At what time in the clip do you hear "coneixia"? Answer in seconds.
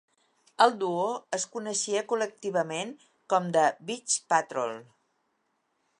1.57-2.03